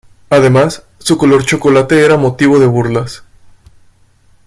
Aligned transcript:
Además, 0.31 0.81
su 0.97 1.15
color 1.15 1.45
chocolate 1.45 2.03
era 2.03 2.17
motivo 2.17 2.57
de 2.57 2.65
burlas. 2.65 3.23